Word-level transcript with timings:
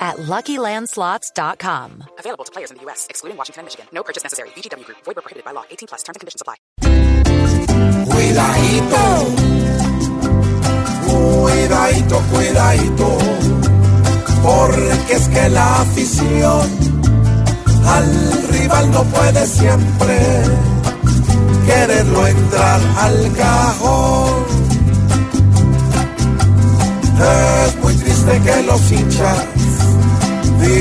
at 0.00 0.16
LuckyLandSlots.com. 0.16 2.04
Available 2.18 2.44
to 2.44 2.52
players 2.52 2.70
in 2.70 2.78
the 2.78 2.82
U.S., 2.84 3.06
excluding 3.10 3.36
Washington 3.36 3.60
and 3.60 3.66
Michigan. 3.66 3.86
No 3.92 4.02
purchase 4.02 4.24
necessary. 4.24 4.48
VGW 4.56 4.84
Group. 4.84 4.98
Void 5.04 5.16
where 5.16 5.22
prohibited 5.22 5.44
by 5.44 5.52
law. 5.52 5.64
18 5.70 5.88
plus. 5.88 6.02
Terms 6.02 6.16
and 6.16 6.20
conditions 6.20 6.40
apply. 6.40 6.56
Cuidadito, 8.10 9.04
cuidadito, 11.06 12.22
cuidadito, 12.32 13.18
porque 14.42 15.14
es 15.14 15.28
que 15.28 15.48
la 15.50 15.80
afición 15.82 16.68
al 17.86 18.42
rival 18.50 18.90
no 18.90 19.04
puede 19.04 19.46
siempre 19.46 20.42
quererlo 21.66 22.26
entrar 22.26 22.80
al 22.98 23.32
cajón. 23.36 24.44
Es 27.20 27.76
muy 27.76 27.94
triste 27.94 28.40
que 28.40 28.62
los 28.62 28.92
hinchas, 28.92 29.46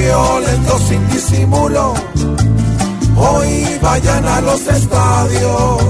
violentos 0.09 0.81
sin 0.87 1.07
disimulo, 1.09 1.93
hoy 3.15 3.79
vayan 3.79 4.25
a 4.27 4.41
los 4.41 4.61
estadios 4.67 5.83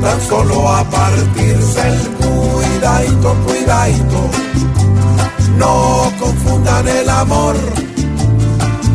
tan 0.00 0.20
solo 0.28 0.56
a 0.68 0.82
partirse 0.84 1.80
el 1.88 2.00
cuidadito, 2.20 3.34
cuidadito. 3.46 4.20
No 5.58 6.10
confundan 6.18 6.88
el 6.88 7.08
amor 7.10 7.56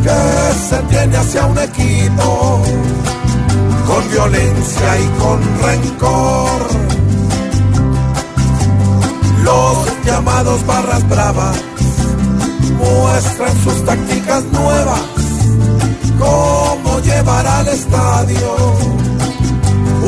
que 0.04 0.18
se 0.68 0.78
tiene 0.90 1.16
hacia 1.16 1.46
un 1.46 1.58
equipo 1.58 2.62
con 3.86 4.10
violencia 4.10 5.00
y 5.04 5.06
con 5.20 5.38
rencor. 5.62 6.60
Los 9.44 10.04
llamados 10.04 10.66
barras 10.66 11.08
bravas 11.08 11.56
muestran 13.20 13.64
sus 13.64 13.84
tácticas 13.84 14.44
nuevas, 14.52 15.00
cómo 16.20 17.00
llevar 17.00 17.46
al 17.46 17.66
estadio 17.66 18.56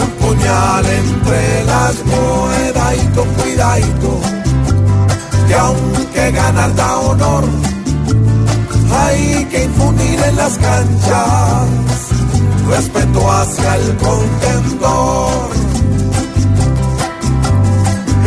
un 0.00 0.11
puñal 0.20 0.86
entre 0.86 1.64
las 1.64 1.97
cuidadito, 1.97 3.25
cuidadito, 3.36 4.20
que 5.48 5.55
aunque 5.55 6.31
ganar 6.31 6.75
da 6.77 6.98
honor, 7.00 7.44
hay 8.92 9.44
que 9.47 9.64
infundir 9.64 10.20
en 10.20 10.36
las 10.36 10.56
canchas 10.58 11.69
respeto 12.69 13.33
hacia 13.33 13.75
el 13.75 13.97
contendor. 13.97 15.50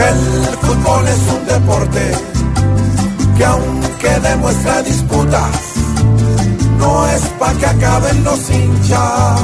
El 0.10 0.58
fútbol 0.58 1.08
es 1.08 1.22
un 1.34 1.46
deporte 1.46 2.12
que 3.38 3.46
aunque 4.04 4.28
demuestra 4.28 4.82
disputas, 4.82 5.56
no 6.78 7.08
es 7.08 7.22
pa' 7.40 7.54
que 7.54 7.66
acaben 7.66 8.24
los 8.24 8.50
hinchas 8.50 9.40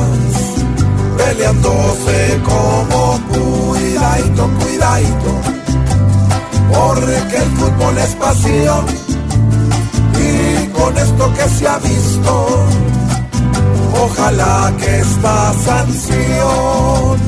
peleándose 1.17 2.41
como 2.43 3.19
cuidadito, 3.29 4.49
cuidadito, 4.59 5.31
porque 6.73 7.37
el 7.37 7.49
fútbol 7.57 7.97
es 7.97 8.15
pasión 8.15 8.85
y 10.15 10.67
con 10.67 10.97
esto 10.97 11.33
que 11.33 11.49
se 11.49 11.67
ha 11.67 11.77
visto, 11.79 12.67
ojalá 14.03 14.73
que 14.77 14.99
esta 14.99 15.53
sanción 15.65 17.19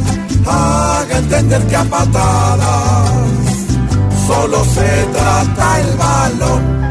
haga 0.45 1.17
entender 1.17 1.67
que 1.67 1.75
a 1.75 1.83
patadas 1.83 3.09
solo 4.27 4.63
se 4.65 5.05
trata 5.13 5.79
el 5.81 5.97
balón. 5.97 6.90